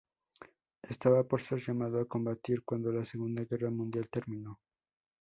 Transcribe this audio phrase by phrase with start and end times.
[0.81, 4.59] Estaba por ser llamado a combatir cuando la Segunda Guerra Mundial terminó.